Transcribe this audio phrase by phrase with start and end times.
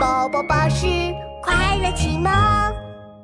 [0.00, 0.86] 宝宝巴士
[1.42, 2.32] 快乐启蒙，《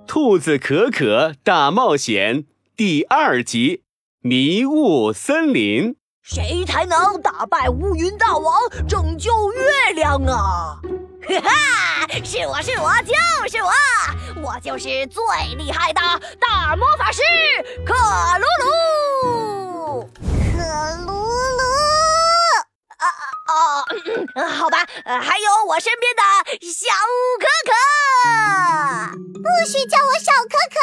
[0.06, 2.43] 兔子可可大冒险》
[2.77, 3.83] 第二集：
[4.21, 5.97] 迷雾森林。
[6.23, 8.53] 谁才能打败乌云大王，
[8.87, 10.79] 拯救月亮啊？
[11.27, 13.14] 哈哈，是我是我就
[13.48, 13.70] 是我，
[14.43, 15.22] 我就是最
[15.56, 16.00] 厉害的
[16.38, 17.22] 大魔法师
[17.86, 18.46] 克鲁
[24.37, 26.23] 啊好吧，还有我身边的
[26.61, 26.93] 小
[27.41, 27.73] 可可，
[29.32, 30.79] 不许叫我小可可。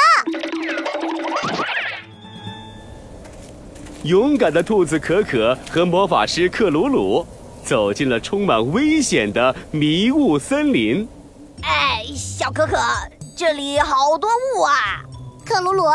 [4.03, 7.23] 勇敢的兔子可可和魔法师克鲁鲁
[7.63, 11.07] 走进了充满危险的迷雾森林。
[11.61, 12.75] 哎，小可可，
[13.37, 15.03] 这里好多雾啊！
[15.45, 15.85] 克鲁鲁，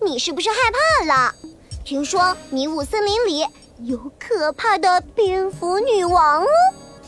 [0.00, 1.34] 你是不是害怕了？
[1.84, 3.46] 听说迷雾森林里
[3.80, 6.48] 有可怕的蝙蝠女王哦！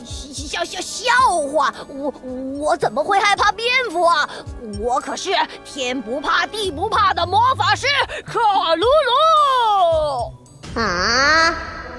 [0.05, 1.11] 笑笑笑
[1.51, 2.13] 话，我
[2.57, 4.29] 我怎么会害怕蝙蝠啊？
[4.79, 5.31] 我可是
[5.65, 7.87] 天不怕地不怕的魔法师
[8.25, 8.39] 卡
[8.75, 10.79] 鲁鲁。
[10.79, 11.55] 啊，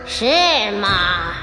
[0.06, 1.34] 是吗？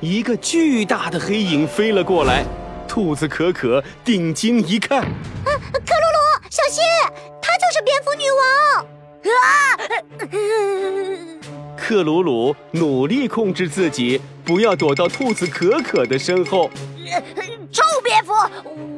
[0.00, 2.44] 一个巨大的黑影飞了过来，
[2.88, 5.06] 兔子可可定睛一看，啊，
[5.44, 6.82] 克鲁鲁，小心，
[7.40, 8.86] 她就是蝙蝠女王！
[9.22, 9.78] 啊！
[11.82, 16.70] 克鲁鲁努力控制自己，不要躲到兔子可可的身后。
[17.72, 18.32] 臭蝙蝠，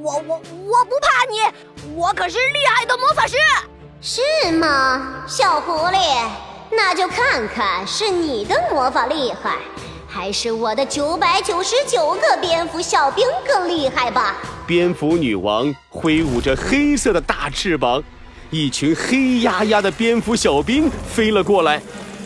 [0.03, 3.37] 我我我不怕你，我可是厉害的魔法师。
[4.03, 5.99] 是吗，小狐狸？
[6.71, 9.57] 那就看看是你的魔法厉害，
[10.07, 14.37] 还是我的九百九十九个蝙蝠小兵更厉害吧！
[14.67, 18.05] 蝙蝠女王挥舞着黑色的大翅膀，
[18.51, 21.81] 一群黑压压的蝙蝠小兵飞了过来。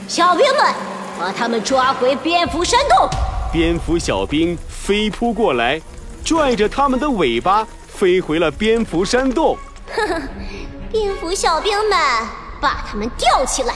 [0.09, 0.75] 小兵们，
[1.19, 3.07] 把他们抓回蝙蝠山洞！
[3.53, 5.79] 蝙蝠小兵飞扑过来，
[6.25, 9.59] 拽着他们的尾巴飞回了蝙蝠山洞。
[9.95, 10.23] 呵呵，
[10.91, 11.99] 蝙蝠小兵们，
[12.59, 13.75] 把他们吊起来！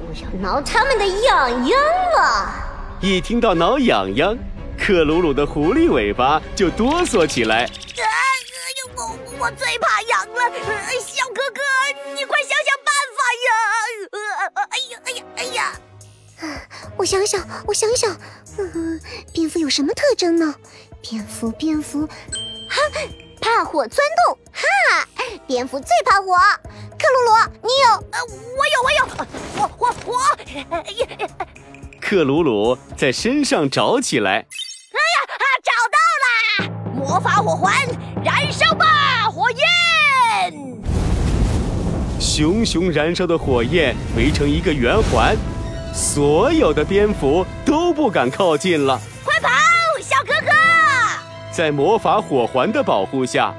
[0.00, 1.78] 我要挠他们的痒痒
[2.16, 2.54] 了！
[3.02, 4.34] 一听到挠痒痒，
[4.78, 7.64] 克鲁鲁的狐狸尾巴就哆嗦起来。
[7.64, 7.68] 啊！
[8.96, 10.50] 我我最怕痒了，
[11.04, 11.60] 小哥哥，
[12.14, 13.50] 你快想想办法呀！
[15.36, 15.72] 哎呀
[16.40, 16.62] 哎呀！
[16.96, 18.14] 我想想，我想想，
[18.58, 19.00] 嗯，
[19.32, 20.54] 蝙蝠有什么特征呢？
[21.00, 22.82] 蝙蝠，蝙蝠，哈，
[23.40, 25.06] 怕火钻洞，哈，
[25.46, 26.36] 蝙蝠最怕火。
[26.98, 27.30] 克鲁鲁，
[27.62, 27.88] 你有？
[28.10, 28.18] 呃，
[28.56, 29.00] 我有，我有，
[29.58, 30.12] 我我我。
[32.00, 34.32] 克鲁鲁在身上找起来。
[34.32, 36.90] 哎呀，啊找到啦！
[36.94, 37.72] 魔法火环，
[38.24, 39.85] 燃烧吧，火焰！
[42.36, 45.34] 熊熊燃烧的火焰围成一个圆环，
[45.94, 49.00] 所有的蝙蝠都不敢靠近了。
[49.24, 49.48] 快跑，
[50.02, 50.52] 小哥哥！
[51.50, 53.54] 在魔法火环的保护下。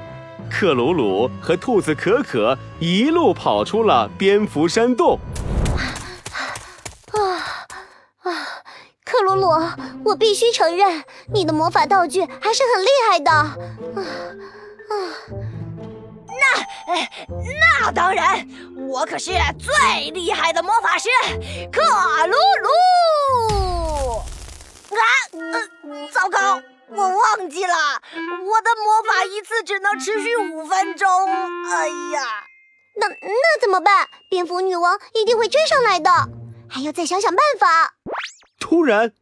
[0.48, 5.18] 克鲁鲁和兔子可可一路跑出了蝙蝠山洞。
[5.74, 7.18] 啊
[8.22, 8.30] 啊！
[9.04, 9.48] 克鲁鲁，
[10.04, 11.02] 我必须承认，
[11.34, 13.32] 你的魔法道具还是很厉害的。
[13.32, 13.56] 啊
[13.96, 14.94] 啊！
[16.88, 17.06] 那
[17.82, 18.48] 那当然，
[18.88, 21.10] 我可是最厉害的魔法师
[21.70, 21.82] 克
[22.26, 22.68] 鲁鲁。
[24.88, 25.02] 啊！
[25.32, 26.60] 呃，糟糕。
[26.90, 27.74] 我忘记了，
[28.14, 31.06] 我的魔法一次只能持续五分钟。
[31.70, 32.44] 哎呀，
[32.96, 34.08] 那那怎么办？
[34.30, 36.10] 蝙蝠女王一定会追上来的，
[36.66, 37.92] 还要再想想办法。
[38.58, 39.12] 突然，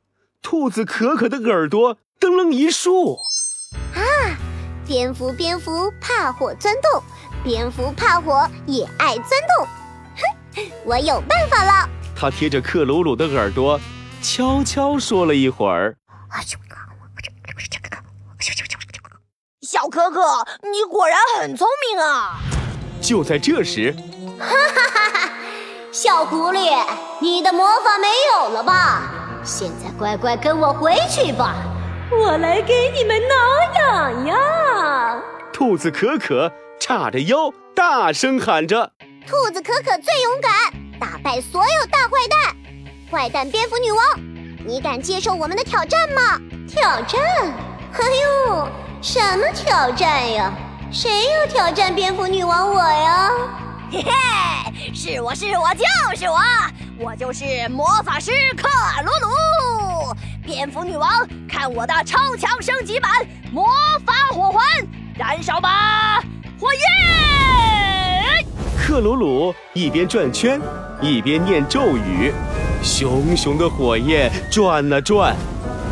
[0.41, 3.17] 兔子可可的耳朵噔楞一竖。
[3.97, 4.39] 啊！
[4.87, 7.03] 蝙蝠蝙蝠怕火钻洞，
[7.47, 9.25] 蝙蝠怕火也爱钻
[9.57, 9.69] 洞。
[10.17, 11.89] 哼，我有办法了。
[12.17, 13.79] 他贴着克鲁鲁的耳朵，
[14.21, 15.95] 悄悄说了一会儿。
[19.61, 22.41] 小可可，你果然很聪明啊！
[23.01, 23.95] 就在这时，
[24.41, 25.31] 哈哈哈哈！
[25.93, 26.85] 小狐狸，
[27.21, 29.03] 你的魔法没有了吧？
[29.45, 31.55] 现在乖乖跟我回去吧，
[32.11, 35.23] 我来给你们挠痒痒。
[35.53, 38.93] 兔子可可叉着腰，大声喊着
[39.27, 40.53] ：“兔子可可最勇敢，
[41.01, 42.57] 打败所有大坏蛋！
[43.11, 44.01] 坏蛋蝙蝠女王，
[44.65, 46.41] 你敢接受我们的挑战吗？
[46.69, 47.21] 挑战？
[47.93, 48.05] 哎
[48.47, 48.69] 呦！”
[49.03, 50.53] 什么挑战呀？
[50.93, 53.31] 谁要挑战蝙蝠女王我呀？
[53.91, 55.85] 嘿嘿，是我是我就
[56.17, 56.41] 是我，
[56.99, 58.69] 我就是魔法师克
[59.03, 60.17] 鲁鲁。
[60.45, 63.11] 蝙蝠女王，看我的超强升级版
[63.53, 63.67] 魔
[64.05, 64.65] 法火环，
[65.17, 66.23] 燃烧吧，
[66.59, 68.47] 火焰！
[68.79, 70.61] 克鲁鲁一边转圈，
[71.03, 72.33] 一边念咒语，
[72.83, 75.37] 熊熊的火焰转啊转，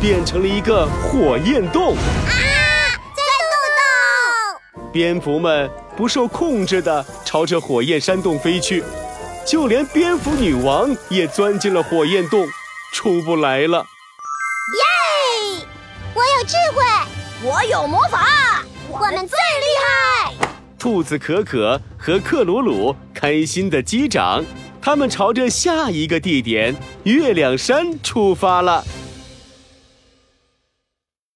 [0.01, 1.95] 变成了一个火焰洞。
[1.95, 2.33] 啊！
[3.13, 3.21] 在
[3.51, 8.83] 洞洞蝙蝠们不受控制的朝着火焰山洞飞去，
[9.45, 12.47] 就连蝙蝠女王也钻进了火焰洞，
[12.91, 13.85] 出不来了。
[14.73, 15.67] 耶！
[16.15, 16.83] 我有智慧，
[17.43, 19.37] 我有魔法，我们最！
[20.85, 24.45] 兔子可可和克鲁鲁开心的击掌，
[24.79, 28.83] 他们朝着下一个地点——月亮山出发了。